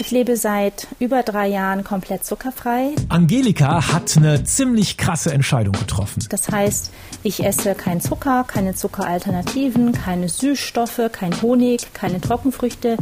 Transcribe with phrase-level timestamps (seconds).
[0.00, 2.92] Ich lebe seit über drei Jahren komplett zuckerfrei.
[3.10, 6.24] Angelika hat eine ziemlich krasse Entscheidung getroffen.
[6.30, 6.90] Das heißt,
[7.22, 12.96] ich esse kein Zucker, keine Zuckeralternativen, keine Süßstoffe, kein Honig, keine Trockenfrüchte.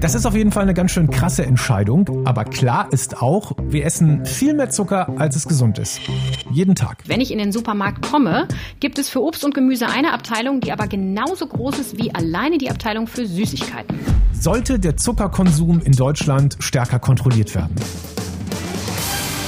[0.00, 3.84] Das ist auf jeden Fall eine ganz schön krasse Entscheidung, aber klar ist auch, wir
[3.84, 6.00] essen viel mehr Zucker, als es gesund ist.
[6.50, 7.02] Jeden Tag.
[7.06, 8.48] Wenn ich in den Supermarkt komme,
[8.80, 12.56] gibt es für Obst und Gemüse eine Abteilung, die aber genauso groß ist wie alleine
[12.56, 14.19] die Abteilung für Süßigkeiten.
[14.40, 17.74] Sollte der Zuckerkonsum in Deutschland stärker kontrolliert werden?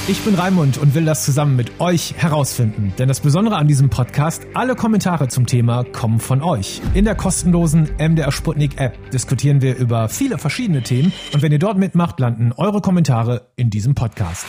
[0.07, 2.93] Ich bin Raimund und will das zusammen mit euch herausfinden.
[2.99, 6.79] Denn das Besondere an diesem Podcast, alle Kommentare zum Thema kommen von euch.
[6.93, 11.57] In der kostenlosen MDR Sputnik App diskutieren wir über viele verschiedene Themen und wenn ihr
[11.57, 14.45] dort mitmacht, landen eure Kommentare in diesem Podcast.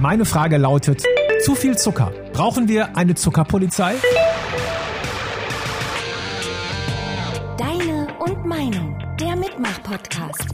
[0.00, 1.02] Meine Frage lautet,
[1.44, 2.12] zu viel Zucker.
[2.32, 3.92] Brauchen wir eine Zuckerpolizei?
[7.58, 10.48] Deine und Meinung, der Mitmach-Podcast.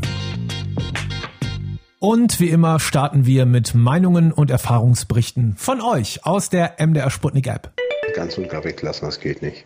[1.98, 7.46] Und wie immer starten wir mit Meinungen und Erfahrungsberichten von euch aus der MDR Sputnik
[7.46, 7.72] App.
[8.14, 9.64] Ganz und gar weglassen, das geht nicht.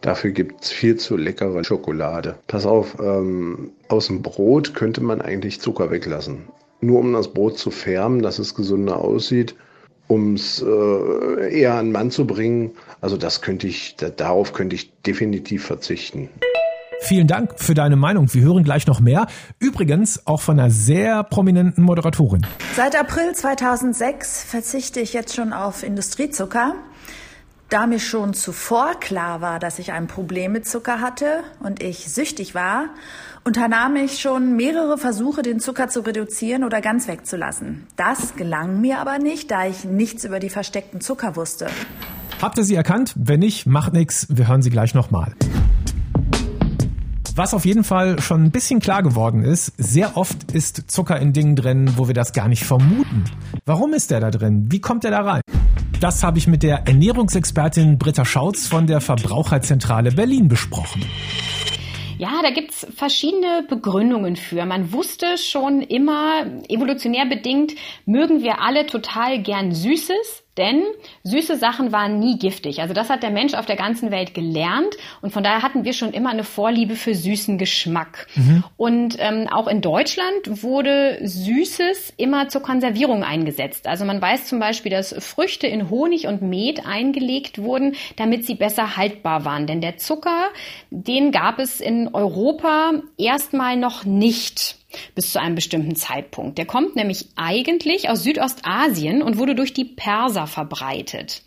[0.00, 2.36] Dafür gibt es viel zu leckere Schokolade.
[2.46, 6.44] Pass auf, ähm, aus dem Brot könnte man eigentlich Zucker weglassen.
[6.80, 9.56] Nur um das Brot zu färben, dass es gesunder aussieht,
[10.06, 12.72] um es äh, eher an den Mann zu bringen.
[13.00, 16.28] Also das könnte ich, da, darauf könnte ich definitiv verzichten.
[17.04, 18.32] Vielen Dank für deine Meinung.
[18.32, 19.26] Wir hören gleich noch mehr.
[19.58, 22.46] Übrigens auch von einer sehr prominenten Moderatorin.
[22.74, 26.76] Seit April 2006 verzichte ich jetzt schon auf Industriezucker.
[27.68, 32.10] Da mir schon zuvor klar war, dass ich ein Problem mit Zucker hatte und ich
[32.10, 32.86] süchtig war,
[33.44, 37.86] unternahm ich schon mehrere Versuche, den Zucker zu reduzieren oder ganz wegzulassen.
[37.96, 41.66] Das gelang mir aber nicht, da ich nichts über die versteckten Zucker wusste.
[42.40, 43.12] Habt ihr sie erkannt?
[43.14, 44.26] Wenn nicht, macht nichts.
[44.30, 45.34] Wir hören sie gleich nochmal.
[47.36, 51.32] Was auf jeden Fall schon ein bisschen klar geworden ist, sehr oft ist Zucker in
[51.32, 53.24] Dingen drin, wo wir das gar nicht vermuten.
[53.66, 54.66] Warum ist der da drin?
[54.70, 55.40] Wie kommt der da rein?
[55.98, 61.04] Das habe ich mit der Ernährungsexpertin Britta Schautz von der Verbraucherzentrale Berlin besprochen.
[62.18, 64.64] Ja, da gibt's verschiedene Begründungen für.
[64.64, 67.72] Man wusste schon immer, evolutionär bedingt,
[68.06, 70.43] mögen wir alle total gern Süßes.
[70.56, 70.82] Denn
[71.24, 72.80] süße Sachen waren nie giftig.
[72.80, 75.92] Also das hat der Mensch auf der ganzen Welt gelernt und von daher hatten wir
[75.92, 78.26] schon immer eine Vorliebe für süßen Geschmack.
[78.36, 78.64] Mhm.
[78.76, 83.86] Und ähm, auch in Deutschland wurde Süßes immer zur Konservierung eingesetzt.
[83.86, 88.54] Also man weiß zum Beispiel, dass Früchte in Honig und Met eingelegt wurden, damit sie
[88.54, 89.66] besser haltbar waren.
[89.66, 90.50] Denn der Zucker,
[90.90, 94.83] den gab es in Europa erstmal noch nicht
[95.14, 96.58] bis zu einem bestimmten Zeitpunkt.
[96.58, 101.42] Der kommt nämlich eigentlich aus Südostasien und wurde durch die Perser verbreitet.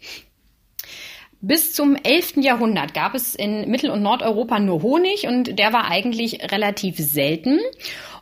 [1.40, 2.38] Bis zum 11.
[2.38, 7.60] Jahrhundert gab es in Mittel- und Nordeuropa nur Honig und der war eigentlich relativ selten.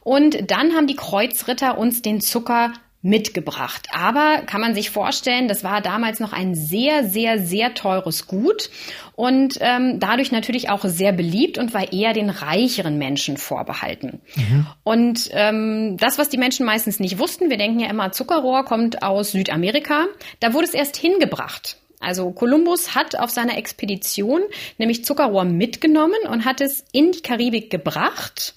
[0.01, 2.73] Und dann haben die Kreuzritter uns den Zucker
[3.05, 3.87] mitgebracht.
[3.93, 8.71] Aber kann man sich vorstellen, das war damals noch ein sehr, sehr, sehr teures Gut
[9.15, 14.21] und ähm, dadurch natürlich auch sehr beliebt und war eher den reicheren Menschen vorbehalten.
[14.35, 14.67] Mhm.
[14.83, 19.03] Und ähm, das, was die Menschen meistens nicht wussten, wir denken ja immer, Zuckerrohr kommt
[19.03, 20.07] aus Südamerika,
[20.39, 21.77] da wurde es erst hingebracht.
[21.99, 24.41] Also Kolumbus hat auf seiner Expedition
[24.79, 28.55] nämlich Zuckerrohr mitgenommen und hat es in die Karibik gebracht.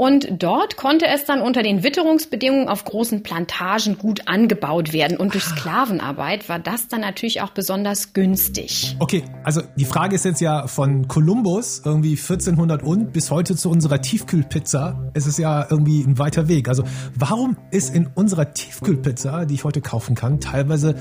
[0.00, 5.18] Und dort konnte es dann unter den Witterungsbedingungen auf großen Plantagen gut angebaut werden.
[5.18, 8.96] Und durch Sklavenarbeit war das dann natürlich auch besonders günstig.
[8.98, 13.68] Okay, also die Frage ist jetzt ja von Kolumbus irgendwie 1400 und bis heute zu
[13.68, 15.10] unserer Tiefkühlpizza.
[15.12, 16.68] Es ist ja irgendwie ein weiter Weg.
[16.68, 16.82] Also
[17.14, 20.94] warum ist in unserer Tiefkühlpizza, die ich heute kaufen kann, teilweise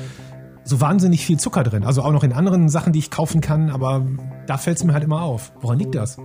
[0.65, 1.85] so wahnsinnig viel Zucker drin?
[1.85, 4.05] Also auch noch in anderen Sachen, die ich kaufen kann, aber
[4.45, 5.53] da fällt es mir halt immer auf.
[5.61, 6.17] Woran liegt das?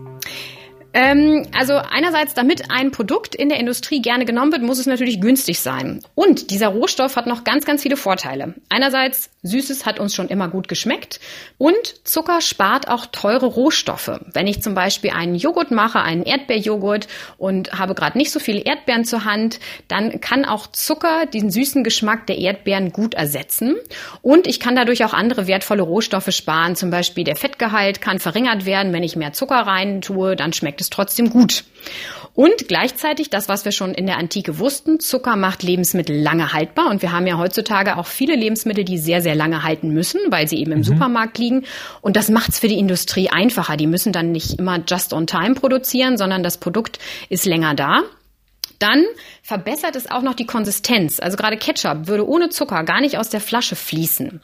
[0.95, 5.21] Ähm, also einerseits, damit ein Produkt in der Industrie gerne genommen wird, muss es natürlich
[5.21, 6.01] günstig sein.
[6.15, 8.55] Und dieser Rohstoff hat noch ganz, ganz viele Vorteile.
[8.69, 11.21] Einerseits, Süßes hat uns schon immer gut geschmeckt
[11.59, 11.75] und
[12.05, 14.21] Zucker spart auch teure Rohstoffe.
[14.33, 17.07] Wenn ich zum Beispiel einen Joghurt mache, einen Erdbeerjoghurt
[17.37, 21.85] und habe gerade nicht so viele Erdbeeren zur Hand, dann kann auch Zucker den süßen
[21.85, 23.77] Geschmack der Erdbeeren gut ersetzen.
[24.23, 26.75] Und ich kann dadurch auch andere wertvolle Rohstoffe sparen.
[26.75, 28.93] Zum Beispiel der Fettgehalt kann verringert werden.
[28.93, 31.65] Wenn ich mehr Zucker rein tue, dann schmeckt es trotzdem gut.
[32.35, 36.91] Und gleichzeitig das, was wir schon in der Antike wussten, Zucker macht Lebensmittel lange haltbar.
[36.91, 40.49] Und wir haben ja heutzutage auch viele Lebensmittel, die sehr, sehr lange halten müssen, weil
[40.49, 40.85] sie eben im mhm.
[40.85, 41.65] Supermarkt liegen.
[42.01, 43.77] Und das macht es für die Industrie einfacher.
[43.77, 46.99] Die müssen dann nicht immer just on time produzieren, sondern das Produkt
[47.29, 48.03] ist länger da.
[48.81, 49.05] Dann
[49.43, 51.21] verbessert es auch noch die Konsistenz.
[51.21, 54.43] Also gerade Ketchup würde ohne Zucker gar nicht aus der Flasche fließen.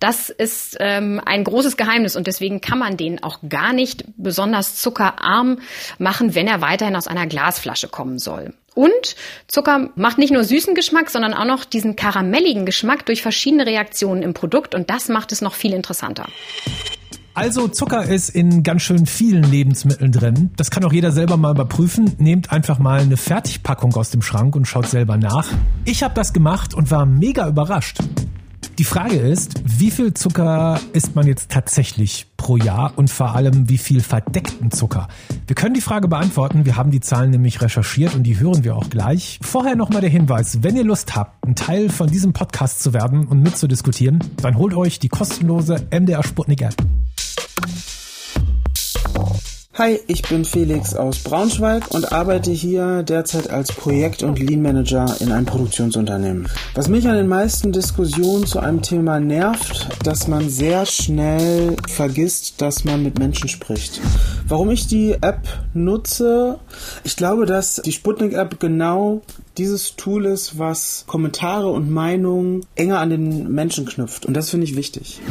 [0.00, 4.76] Das ist ähm, ein großes Geheimnis und deswegen kann man den auch gar nicht besonders
[4.76, 5.58] zuckerarm
[5.98, 8.54] machen, wenn er weiterhin aus einer Glasflasche kommen soll.
[8.74, 9.16] Und
[9.46, 14.22] Zucker macht nicht nur süßen Geschmack, sondern auch noch diesen karamelligen Geschmack durch verschiedene Reaktionen
[14.22, 16.26] im Produkt und das macht es noch viel interessanter.
[17.34, 20.50] Also Zucker ist in ganz schön vielen Lebensmitteln drin.
[20.56, 22.14] Das kann auch jeder selber mal überprüfen.
[22.18, 25.46] Nehmt einfach mal eine Fertigpackung aus dem Schrank und schaut selber nach.
[25.84, 27.98] Ich habe das gemacht und war mega überrascht.
[28.78, 33.68] Die Frage ist, wie viel Zucker isst man jetzt tatsächlich pro Jahr und vor allem
[33.68, 35.08] wie viel verdeckten Zucker?
[35.46, 36.64] Wir können die Frage beantworten.
[36.64, 39.38] Wir haben die Zahlen nämlich recherchiert und die hören wir auch gleich.
[39.42, 43.26] Vorher nochmal der Hinweis, wenn ihr Lust habt, ein Teil von diesem Podcast zu werden
[43.26, 46.76] und mitzudiskutieren, dann holt euch die kostenlose MDR Sputnik App.
[49.80, 55.16] Hi, ich bin Felix aus Braunschweig und arbeite hier derzeit als Projekt- und Lean Manager
[55.20, 56.46] in einem Produktionsunternehmen.
[56.74, 62.60] Was mich an den meisten Diskussionen zu einem Thema nervt, dass man sehr schnell vergisst,
[62.60, 64.02] dass man mit Menschen spricht.
[64.46, 66.58] Warum ich die App nutze?
[67.02, 69.22] Ich glaube, dass die Sputnik App genau
[69.56, 74.26] dieses Tool ist, was Kommentare und Meinungen enger an den Menschen knüpft.
[74.26, 75.22] Und das finde ich wichtig.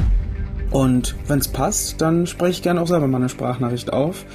[0.72, 4.26] Und wenn es passt, dann spreche ich gerne auch selber mal eine Sprachnachricht auf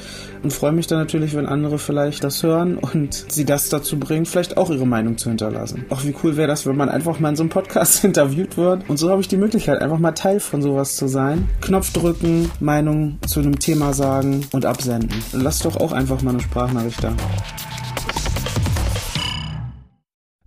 [0.42, 4.26] und freue mich dann natürlich, wenn andere vielleicht das hören und sie das dazu bringen,
[4.26, 5.86] vielleicht auch ihre Meinung zu hinterlassen.
[5.90, 8.88] Auch wie cool wäre das, wenn man einfach mal in so einem Podcast interviewt wird.
[8.88, 11.48] Und so habe ich die Möglichkeit, einfach mal Teil von sowas zu sein.
[11.60, 15.10] Knopf drücken, Meinung zu einem Thema sagen und absenden.
[15.32, 17.14] Lass doch auch einfach mal eine Sprachnachricht da.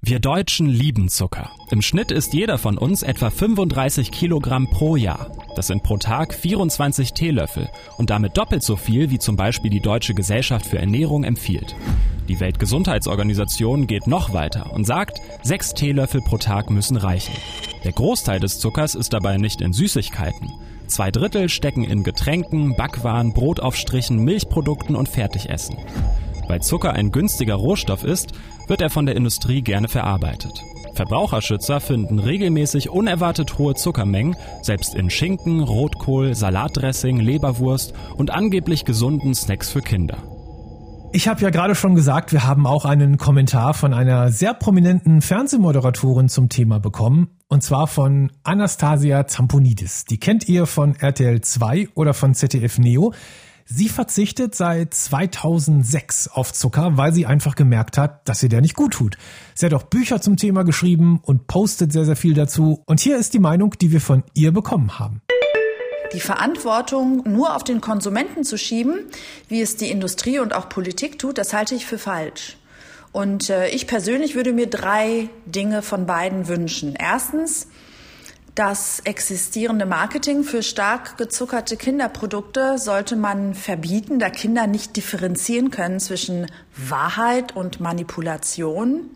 [0.08, 1.52] Wir Deutschen lieben Zucker.
[1.70, 5.32] Im Schnitt isst jeder von uns etwa 35 Kilogramm pro Jahr.
[5.58, 7.68] Das sind pro Tag 24 Teelöffel
[7.98, 11.76] und damit doppelt so viel, wie zum Beispiel die Deutsche Gesellschaft für Ernährung empfiehlt.
[12.30, 17.36] Die Weltgesundheitsorganisation geht noch weiter und sagt, sechs Teelöffel pro Tag müssen reichen.
[17.84, 20.54] Der Großteil des Zuckers ist dabei nicht in Süßigkeiten.
[20.88, 25.76] Zwei Drittel stecken in Getränken, Backwaren, Brotaufstrichen, Milchprodukten und Fertigessen.
[26.48, 28.32] Weil Zucker ein günstiger Rohstoff ist,
[28.68, 30.64] wird er von der Industrie gerne verarbeitet.
[30.94, 39.36] Verbraucherschützer finden regelmäßig unerwartet hohe Zuckermengen, selbst in Schinken, Rotkohl, Salatdressing, Leberwurst und angeblich gesunden
[39.36, 40.18] Snacks für Kinder.
[41.14, 45.22] Ich habe ja gerade schon gesagt, wir haben auch einen Kommentar von einer sehr prominenten
[45.22, 47.30] Fernsehmoderatorin zum Thema bekommen.
[47.48, 50.04] Und zwar von Anastasia Zamponidis.
[50.04, 53.14] Die kennt ihr von RTL 2 oder von ZDF Neo.
[53.70, 58.76] Sie verzichtet seit 2006 auf Zucker, weil sie einfach gemerkt hat, dass ihr der nicht
[58.76, 59.18] gut tut.
[59.56, 62.82] Sie hat auch Bücher zum Thema geschrieben und postet sehr, sehr viel dazu.
[62.86, 65.22] Und hier ist die Meinung, die wir von ihr bekommen haben.
[66.14, 69.00] Die Verantwortung nur auf den Konsumenten zu schieben,
[69.50, 72.56] wie es die Industrie und auch Politik tut, das halte ich für falsch.
[73.12, 76.96] Und äh, ich persönlich würde mir drei Dinge von beiden wünschen.
[76.98, 77.68] Erstens,
[78.58, 86.00] das existierende Marketing für stark gezuckerte Kinderprodukte sollte man verbieten, da Kinder nicht differenzieren können
[86.00, 89.12] zwischen Wahrheit und Manipulation.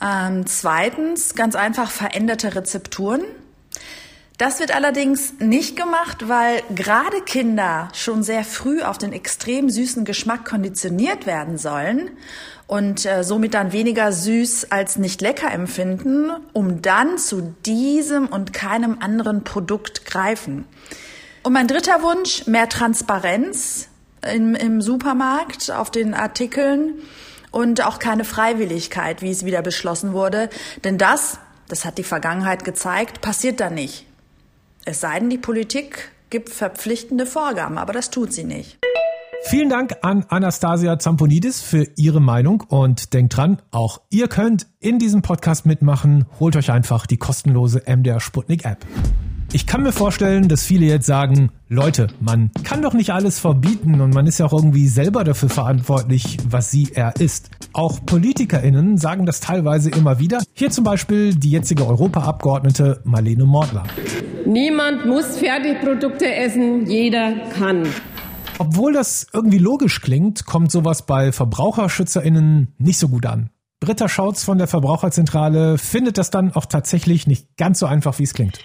[0.00, 3.22] Ähm, zweitens, ganz einfach veränderte Rezepturen.
[4.42, 10.04] Das wird allerdings nicht gemacht, weil gerade Kinder schon sehr früh auf den extrem süßen
[10.04, 12.10] Geschmack konditioniert werden sollen
[12.66, 18.52] und äh, somit dann weniger süß als nicht lecker empfinden, um dann zu diesem und
[18.52, 20.64] keinem anderen Produkt greifen.
[21.44, 23.86] Und mein dritter Wunsch, mehr Transparenz
[24.28, 26.94] im, im Supermarkt auf den Artikeln
[27.52, 30.50] und auch keine Freiwilligkeit, wie es wieder beschlossen wurde.
[30.82, 34.04] Denn das, das hat die Vergangenheit gezeigt, passiert da nicht.
[34.84, 38.78] Es sei denn, die Politik gibt verpflichtende Vorgaben, aber das tut sie nicht.
[39.44, 44.98] Vielen Dank an Anastasia Zamponidis für ihre Meinung und denkt dran, auch ihr könnt in
[44.98, 46.26] diesem Podcast mitmachen.
[46.40, 48.84] Holt euch einfach die kostenlose MDR Sputnik App.
[49.52, 54.00] Ich kann mir vorstellen, dass viele jetzt sagen, Leute, man kann doch nicht alles verbieten
[54.00, 57.50] und man ist ja auch irgendwie selber dafür verantwortlich, was sie er ist.
[57.72, 60.40] Auch PolitikerInnen sagen das teilweise immer wieder.
[60.54, 63.84] Hier zum Beispiel die jetzige Europaabgeordnete Marlene Mortler.
[64.46, 67.86] Niemand muss Fertigprodukte essen, jeder kann.
[68.58, 73.50] Obwohl das irgendwie logisch klingt, kommt sowas bei VerbraucherschützerInnen nicht so gut an.
[73.80, 78.24] Britta Schautz von der Verbraucherzentrale findet das dann auch tatsächlich nicht ganz so einfach, wie
[78.24, 78.60] es klingt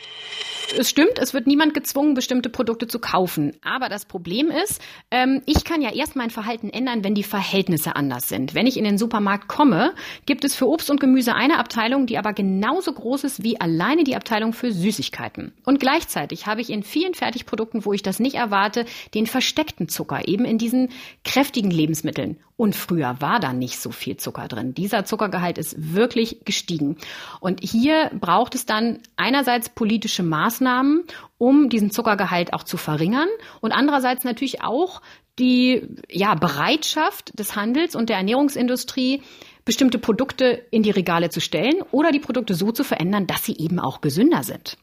[0.77, 3.53] es stimmt, es wird niemand gezwungen, bestimmte Produkte zu kaufen.
[3.63, 4.81] Aber das Problem ist,
[5.11, 8.53] ähm, ich kann ja erst mein Verhalten ändern, wenn die Verhältnisse anders sind.
[8.53, 9.93] Wenn ich in den Supermarkt komme,
[10.25, 14.03] gibt es für Obst und Gemüse eine Abteilung, die aber genauso groß ist wie alleine
[14.03, 15.53] die Abteilung für Süßigkeiten.
[15.65, 20.27] Und gleichzeitig habe ich in vielen Fertigprodukten, wo ich das nicht erwarte, den versteckten Zucker,
[20.27, 20.89] eben in diesen
[21.23, 22.37] kräftigen Lebensmitteln.
[22.57, 24.73] Und früher war da nicht so viel Zucker drin.
[24.73, 26.97] Dieser Zuckergehalt ist wirklich gestiegen.
[27.39, 31.03] Und hier braucht es dann einerseits politische Maßnahmen,
[31.37, 33.29] um diesen Zuckergehalt auch zu verringern
[33.61, 35.01] und andererseits natürlich auch
[35.37, 39.21] die ja, Bereitschaft des Handels und der Ernährungsindustrie,
[39.63, 43.57] bestimmte Produkte in die Regale zu stellen oder die Produkte so zu verändern, dass sie
[43.57, 44.77] eben auch gesünder sind.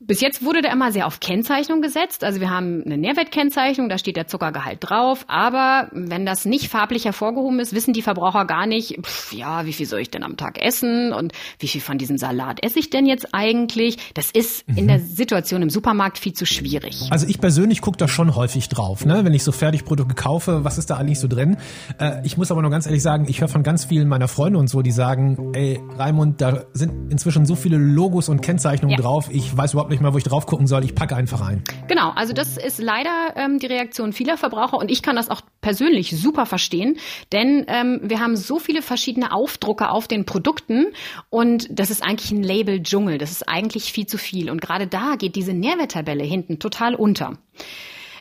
[0.00, 2.22] Bis jetzt wurde da immer sehr auf Kennzeichnung gesetzt.
[2.22, 5.24] Also wir haben eine Nährwertkennzeichnung, da steht der Zuckergehalt drauf.
[5.26, 9.72] Aber wenn das nicht farblich hervorgehoben ist, wissen die Verbraucher gar nicht, pff, ja, wie
[9.72, 12.90] viel soll ich denn am Tag essen und wie viel von diesem Salat esse ich
[12.90, 13.98] denn jetzt eigentlich?
[14.14, 14.76] Das ist mhm.
[14.76, 17.08] in der Situation im Supermarkt viel zu schwierig.
[17.10, 19.24] Also ich persönlich gucke da schon häufig drauf, ne?
[19.24, 21.56] wenn ich so Fertigprodukte kaufe, was ist da eigentlich so drin?
[21.98, 24.60] Äh, ich muss aber noch ganz ehrlich sagen, ich höre von ganz vielen meiner Freunde
[24.60, 29.02] und so, die sagen, ey, Raimund, da sind inzwischen so viele Logos und Kennzeichnungen ja.
[29.02, 30.84] drauf, ich weiß überhaupt überhaupt nicht mal, wo ich drauf gucken soll.
[30.84, 31.62] Ich packe einfach ein.
[31.88, 35.40] Genau, also das ist leider ähm, die Reaktion vieler Verbraucher und ich kann das auch
[35.60, 36.98] persönlich super verstehen,
[37.32, 40.86] denn ähm, wir haben so viele verschiedene Aufdrucke auf den Produkten
[41.30, 43.18] und das ist eigentlich ein Label-Dschungel.
[43.18, 47.38] Das ist eigentlich viel zu viel und gerade da geht diese Nährwerttabelle hinten total unter.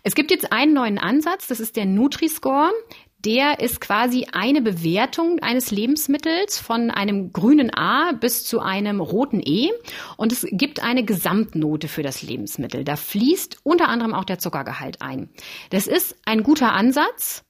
[0.04, 2.72] Es gibt jetzt einen neuen Ansatz, das ist der Nutri-Score
[3.20, 9.42] der ist quasi eine Bewertung eines Lebensmittels von einem grünen A bis zu einem roten
[9.44, 9.72] E.
[10.18, 12.84] Und es gibt eine Gesamtnote für das Lebensmittel.
[12.84, 15.30] Da fließt unter anderem auch der Zuckergehalt ein.
[15.72, 17.44] Das ist ein guter Ansatz,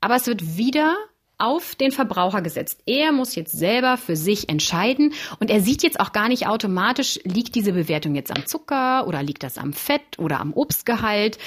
[0.00, 0.96] aber es wird wieder
[1.38, 2.80] auf den Verbraucher gesetzt.
[2.86, 7.18] Er muss jetzt selber für sich entscheiden und er sieht jetzt auch gar nicht automatisch,
[7.24, 11.38] liegt diese Bewertung jetzt am Zucker oder liegt das am Fett oder am Obstgehalt.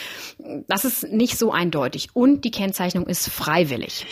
[0.68, 4.06] Das ist nicht so eindeutig und die Kennzeichnung ist freiwillig.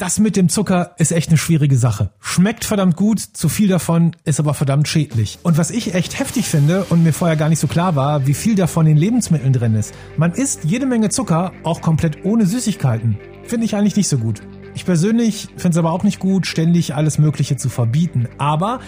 [0.00, 2.10] Das mit dem Zucker ist echt eine schwierige Sache.
[2.20, 5.38] Schmeckt verdammt gut, zu viel davon ist aber verdammt schädlich.
[5.42, 8.32] Und was ich echt heftig finde und mir vorher gar nicht so klar war, wie
[8.32, 9.92] viel davon in Lebensmitteln drin ist.
[10.16, 13.18] Man isst jede Menge Zucker, auch komplett ohne Süßigkeiten.
[13.50, 14.42] Finde ich eigentlich nicht so gut.
[14.76, 18.28] Ich persönlich finde es aber auch nicht gut, ständig alles Mögliche zu verbieten.
[18.38, 18.78] Aber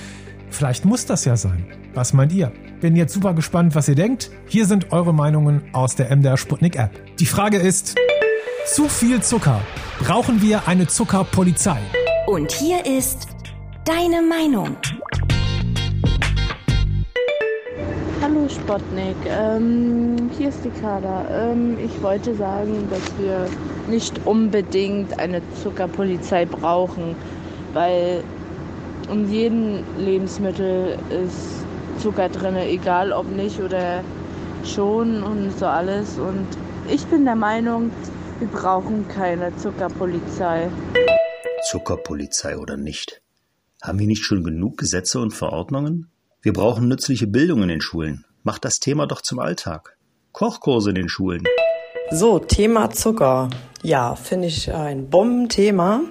[0.51, 1.67] vielleicht muss das ja sein.
[1.95, 2.53] Was meint ihr?
[2.81, 4.31] Bin jetzt super gespannt, was ihr denkt.
[4.47, 6.93] Hier sind eure Meinungen aus der MDR Sputnik App.
[7.19, 7.97] Die Frage ist,
[8.65, 9.61] zu viel Zucker.
[9.99, 11.81] Brauchen wir eine Zuckerpolizei?
[12.29, 13.27] Und hier ist
[13.85, 14.77] deine Meinung.
[18.23, 21.27] Hallo Spotnik, ähm, hier ist die Kader.
[21.33, 23.49] Ähm, ich wollte sagen, dass wir
[23.89, 27.17] nicht unbedingt eine Zuckerpolizei brauchen,
[27.73, 28.23] weil
[29.11, 31.65] in jedem Lebensmittel ist
[32.01, 34.03] Zucker drin, egal ob nicht oder
[34.65, 36.19] schon und so alles.
[36.19, 36.47] Und
[36.91, 37.91] ich bin der Meinung,
[38.39, 40.69] wir brauchen keine Zuckerpolizei.
[41.71, 43.23] Zuckerpolizei oder nicht?
[43.83, 46.11] Haben wir nicht schon genug Gesetze und Verordnungen?
[46.41, 48.25] Wir brauchen nützliche Bildung in den Schulen.
[48.43, 49.97] Macht das Thema doch zum Alltag.
[50.33, 51.45] Kochkurse in den Schulen.
[52.11, 53.49] So, Thema Zucker.
[53.85, 56.03] Ja, finde ich ein Bombenthema.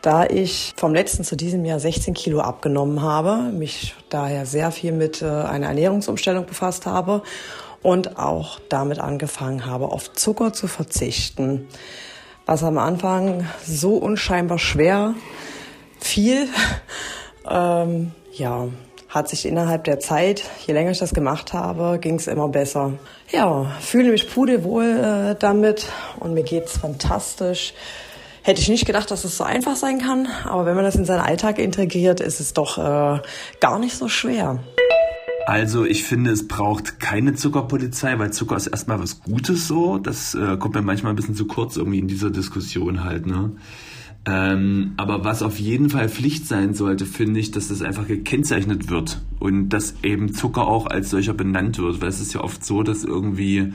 [0.00, 4.92] Da ich vom letzten zu diesem Jahr 16 Kilo abgenommen habe, mich daher sehr viel
[4.92, 7.22] mit äh, einer Ernährungsumstellung befasst habe
[7.82, 11.68] und auch damit angefangen habe, auf Zucker zu verzichten.
[12.46, 15.14] Was am Anfang so unscheinbar schwer
[16.00, 16.48] fiel,
[17.50, 18.68] ähm, ja,
[19.14, 22.94] hat sich innerhalb der Zeit, je länger ich das gemacht habe, ging es immer besser.
[23.30, 25.86] Ja, fühle mich pudelwohl äh, damit
[26.18, 27.74] und mir geht's fantastisch.
[28.42, 31.04] Hätte ich nicht gedacht, dass es so einfach sein kann, aber wenn man das in
[31.04, 33.20] seinen Alltag integriert, ist es doch äh,
[33.60, 34.58] gar nicht so schwer.
[35.46, 39.98] Also ich finde, es braucht keine Zuckerpolizei, weil Zucker ist erstmal was Gutes so.
[39.98, 43.52] Das äh, kommt mir manchmal ein bisschen zu kurz irgendwie in dieser Diskussion halt, ne?
[44.26, 48.88] Ähm, aber was auf jeden Fall Pflicht sein sollte, finde ich, dass das einfach gekennzeichnet
[48.88, 52.64] wird und dass eben Zucker auch als solcher benannt wird, weil es ist ja oft
[52.64, 53.72] so, dass irgendwie,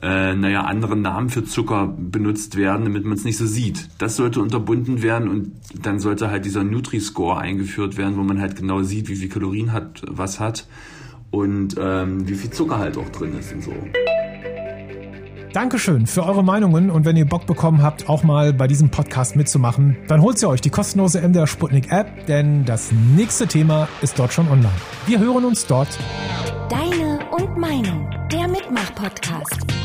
[0.00, 3.88] äh, naja, andere Namen für Zucker benutzt werden, damit man es nicht so sieht.
[3.98, 8.56] Das sollte unterbunden werden und dann sollte halt dieser Nutri-Score eingeführt werden, wo man halt
[8.56, 10.66] genau sieht, wie viel Kalorien hat, was hat
[11.30, 13.74] und ähm, wie viel Zucker halt auch drin ist und so.
[15.52, 19.36] Dankeschön für eure Meinungen und wenn ihr Bock bekommen habt, auch mal bei diesem Podcast
[19.36, 24.18] mitzumachen, dann holt ihr euch die kostenlose MDR Sputnik App, denn das nächste Thema ist
[24.18, 24.72] dort schon online.
[25.06, 25.88] Wir hören uns dort.
[26.70, 29.81] Deine und Meinung, der Mitmach-Podcast.